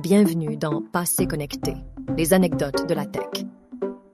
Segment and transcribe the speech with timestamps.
[0.00, 1.74] Bienvenue dans Passé connecté,
[2.16, 3.44] les anecdotes de la tech.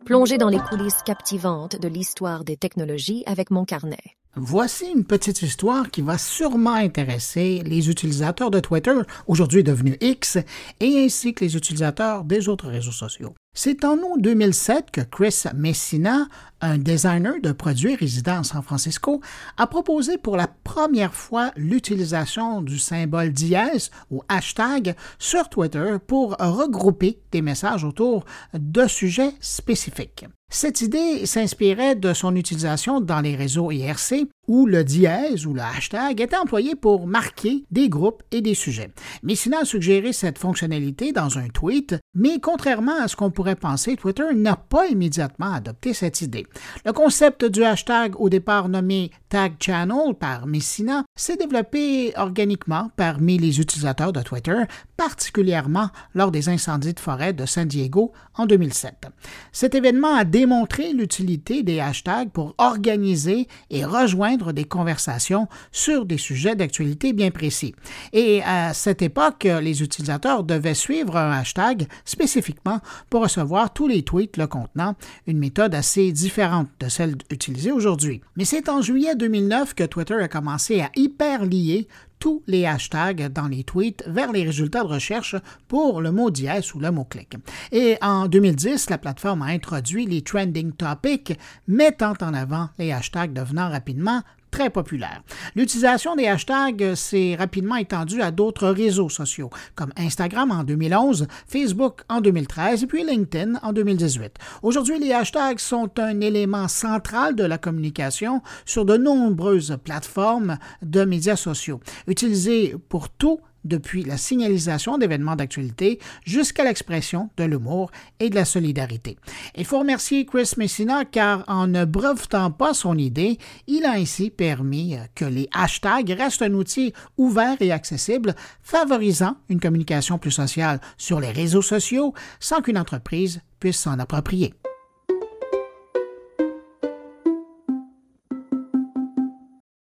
[0.07, 4.01] Plongez dans les coulisses captivantes de l'histoire des technologies avec mon carnet.
[4.35, 8.95] Voici une petite histoire qui va sûrement intéresser les utilisateurs de Twitter,
[9.27, 10.39] aujourd'hui devenu X,
[10.81, 13.35] et ainsi que les utilisateurs des autres réseaux sociaux.
[13.57, 16.27] C'est en août 2007 que Chris Messina,
[16.61, 19.21] un designer de produits résidant à San Francisco,
[19.57, 26.33] a proposé pour la première fois l'utilisation du symbole dièse ou hashtag sur Twitter pour
[26.33, 30.27] regrouper des messages autour de sujets spécifiques.
[30.51, 35.61] Cette idée s'inspirait de son utilisation dans les réseaux IRC où le dièse ou le
[35.61, 38.91] hashtag était employé pour marquer des groupes et des sujets.
[39.23, 43.97] Messina a suggéré cette fonctionnalité dans un tweet, mais contrairement à ce qu'on pourrait penser,
[43.97, 46.47] Twitter n'a pas immédiatement adopté cette idée.
[46.85, 53.37] Le concept du hashtag au départ nommé Tag Channel par Messina s'est développé organiquement parmi
[53.37, 54.63] les utilisateurs de Twitter,
[54.97, 59.09] particulièrement lors des incendies de forêt de San Diego en 2007.
[59.51, 66.19] Cet événement a démontré l'utilité des hashtags pour organiser et rejoindre des conversations sur des
[66.19, 67.75] sujets d'actualité bien précis.
[68.13, 72.79] Et à cette époque, les utilisateurs devaient suivre un hashtag spécifiquement
[73.11, 74.95] pour recevoir tous les tweets le contenant,
[75.27, 78.21] une méthode assez différente de celle utilisée aujourd'hui.
[78.37, 83.33] Mais c'est en juillet 2009 que Twitter a commencé à hyper lier tous les hashtags
[83.33, 85.35] dans les tweets vers les résultats de recherche
[85.67, 87.37] pour le mot dièse ou le mot-clic.
[87.73, 93.33] Et en 2010, la plateforme a introduit les trending topics, mettant en avant les hashtags
[93.33, 94.21] devenant rapidement
[94.55, 95.21] très populaire.
[95.57, 102.03] L'utilisation des hashtags s'est rapidement étendue à d'autres réseaux sociaux, comme Instagram en 2011, Facebook
[102.09, 104.37] en 2013 et puis LinkedIn en 2018.
[104.63, 111.05] Aujourd'hui, les hashtags sont un élément central de la communication sur de nombreuses plateformes de
[111.05, 118.31] médias sociaux, utilisés pour tout depuis la signalisation d'événements d'actualité jusqu'à l'expression de l'humour et
[118.31, 119.17] de la solidarité.
[119.57, 124.31] Il faut remercier Chris Messina car en ne brevetant pas son idée, il a ainsi
[124.31, 130.81] permis que les hashtags restent un outil ouvert et accessible, favorisant une communication plus sociale
[130.99, 134.55] sur les réseaux sociaux sans qu'une entreprise puisse s'en approprier.